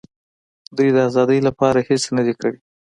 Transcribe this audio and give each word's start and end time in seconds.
دوی 0.75 0.89
د 0.95 0.97
آزادۍ 1.07 1.39
لپاره 1.47 1.79
هېڅ 1.89 2.03
نه 2.17 2.21
دي 2.25 2.33
کړي. 2.39 2.57